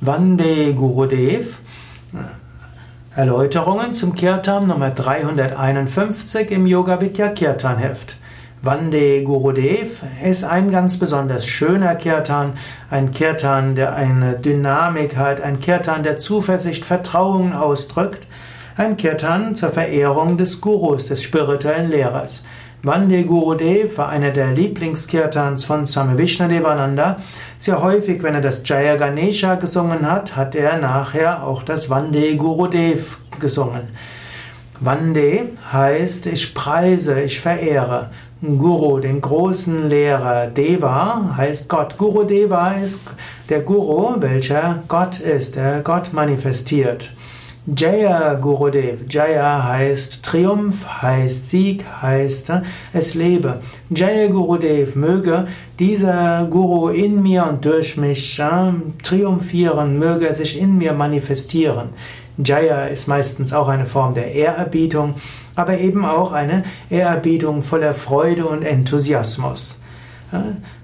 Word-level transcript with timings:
Vande 0.00 0.74
Gurudev. 0.74 1.58
Erläuterungen 3.14 3.94
zum 3.94 4.14
Kirtan 4.14 4.66
Nummer 4.66 4.90
351 4.90 6.50
im 6.50 6.66
Yoga 6.66 7.00
Vidya 7.00 7.28
Kirtan 7.28 7.78
Heft. 7.78 8.18
Vande 8.60 9.22
Gurudev 9.22 10.02
ist 10.24 10.44
ein 10.44 10.70
ganz 10.70 10.98
besonders 10.98 11.46
schöner 11.46 11.94
Kirtan, 11.94 12.54
ein 12.90 13.12
Kirtan, 13.12 13.76
der 13.76 13.94
eine 13.94 14.34
Dynamik 14.34 15.16
hat, 15.16 15.40
ein 15.40 15.60
Kirtan, 15.60 16.02
der 16.02 16.18
Zuversicht, 16.18 16.84
Vertrauen 16.84 17.52
ausdrückt, 17.52 18.26
ein 18.76 18.96
Kirtan 18.96 19.54
zur 19.54 19.70
Verehrung 19.70 20.36
des 20.36 20.60
Gurus, 20.60 21.06
des 21.06 21.22
spirituellen 21.22 21.88
Lehrers. 21.88 22.44
Vande 22.84 23.24
Gurudev 23.24 23.96
war 23.96 24.10
einer 24.10 24.30
der 24.30 24.52
Lieblingskirtans 24.52 25.64
von 25.64 25.86
Swami 25.86 26.18
Vishnadevananda. 26.18 27.16
Sehr 27.56 27.82
häufig, 27.82 28.22
wenn 28.22 28.34
er 28.34 28.42
das 28.42 28.68
Jaya 28.68 28.96
Ganesha 28.96 29.54
gesungen 29.54 30.10
hat, 30.10 30.36
hat 30.36 30.54
er 30.54 30.76
nachher 30.76 31.46
auch 31.46 31.62
das 31.62 31.88
Vande 31.88 32.36
Gurudev 32.36 33.20
gesungen. 33.40 33.88
Vande 34.80 35.46
heißt, 35.72 36.26
ich 36.26 36.52
preise, 36.52 37.22
ich 37.22 37.40
verehre. 37.40 38.10
Guru, 38.42 38.98
den 38.98 39.22
großen 39.22 39.88
Lehrer. 39.88 40.48
Deva 40.48 41.36
heißt 41.38 41.70
Gott. 41.70 41.96
Guru 41.96 42.24
Deva 42.24 42.72
ist 42.72 43.00
der 43.48 43.60
Guru, 43.60 44.16
welcher 44.20 44.82
Gott 44.88 45.20
ist, 45.20 45.56
der 45.56 45.80
Gott 45.80 46.12
manifestiert. 46.12 47.14
Jaya 47.66 48.34
Gurudev. 48.34 49.06
Jaya 49.08 49.64
heißt 49.64 50.22
Triumph, 50.22 50.86
heißt 50.86 51.48
Sieg, 51.48 51.86
heißt 52.02 52.50
äh, 52.50 52.60
es 52.92 53.14
lebe. 53.14 53.60
Jaya 53.88 54.28
Gurudev, 54.28 54.96
möge 54.96 55.46
dieser 55.78 56.46
Guru 56.50 56.90
in 56.90 57.22
mir 57.22 57.46
und 57.46 57.64
durch 57.64 57.96
mich 57.96 58.38
äh, 58.38 58.72
triumphieren, 59.02 59.98
möge 59.98 60.26
er 60.26 60.34
sich 60.34 60.60
in 60.60 60.76
mir 60.76 60.92
manifestieren. 60.92 61.88
Jaya 62.36 62.84
ist 62.84 63.08
meistens 63.08 63.54
auch 63.54 63.68
eine 63.68 63.86
Form 63.86 64.12
der 64.12 64.32
Ehrerbietung, 64.32 65.14
aber 65.54 65.78
eben 65.78 66.04
auch 66.04 66.32
eine 66.32 66.64
Ehrerbietung 66.90 67.62
voller 67.62 67.94
Freude 67.94 68.44
und 68.44 68.62
Enthusiasmus. 68.62 69.80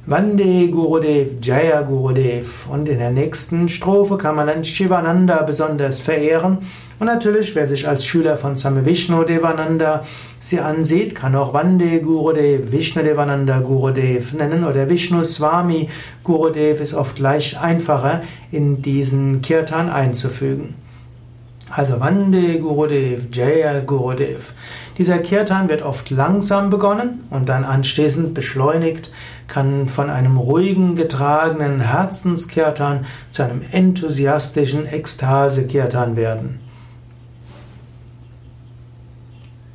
Vande 0.06 0.68
Gurudev, 0.68 1.38
Jaya 1.42 1.82
Gurudev. 1.82 2.66
Und 2.70 2.88
in 2.88 2.98
der 2.98 3.10
nächsten 3.10 3.68
Strophe 3.68 4.16
kann 4.16 4.36
man 4.36 4.46
dann 4.46 4.64
Shivananda 4.64 5.42
besonders 5.42 6.00
verehren. 6.00 6.58
Und 6.98 7.06
natürlich, 7.06 7.54
wer 7.54 7.66
sich 7.66 7.88
als 7.88 8.04
Schüler 8.04 8.36
von 8.36 8.56
Same 8.56 8.84
Vishnu 8.84 9.24
Devananda 9.24 10.02
sie 10.40 10.60
ansieht, 10.60 11.14
kann 11.14 11.34
auch 11.34 11.54
Vande 11.54 12.00
Gurudev, 12.00 12.72
Vishnu 12.72 13.02
Devananda 13.02 13.60
Gurudev 13.60 14.32
nennen 14.32 14.64
oder 14.64 14.88
Vishnu 14.88 15.24
Swami 15.24 15.88
Gurudev 16.24 16.80
ist 16.80 16.94
oft 16.94 17.18
leicht 17.18 17.60
einfacher 17.60 18.22
in 18.52 18.82
diesen 18.82 19.42
Kirtan 19.42 19.88
einzufügen. 19.90 20.74
Also 21.70 22.00
Vande 22.00 22.58
Gurudev, 22.58 23.28
Jaya 23.32 23.78
Gurudev. 23.80 24.54
Dieser 24.98 25.18
Kirtan 25.18 25.68
wird 25.68 25.82
oft 25.82 26.10
langsam 26.10 26.68
begonnen 26.68 27.24
und 27.30 27.48
dann 27.48 27.64
anschließend 27.64 28.34
beschleunigt, 28.34 29.12
kann 29.46 29.88
von 29.88 30.10
einem 30.10 30.36
ruhigen, 30.36 30.96
getragenen 30.96 31.80
Herzenskirtan 31.80 33.06
zu 33.30 33.44
einem 33.44 33.62
enthusiastischen 33.70 34.84
Ekstase-Kirtan 34.84 36.16
werden. 36.16 36.58